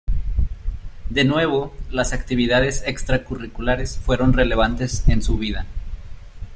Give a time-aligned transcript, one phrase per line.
[1.11, 5.67] De nuevo, las actividades extracurriculares fueron relevantes en su vida.